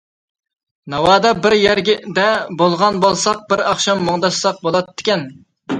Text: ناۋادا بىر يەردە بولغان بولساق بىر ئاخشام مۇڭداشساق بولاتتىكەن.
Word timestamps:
ناۋادا 0.93 1.33
بىر 1.43 1.55
يەردە 1.59 2.25
بولغان 2.63 2.99
بولساق 3.05 3.45
بىر 3.53 3.63
ئاخشام 3.69 4.05
مۇڭداشساق 4.11 4.63
بولاتتىكەن. 4.67 5.33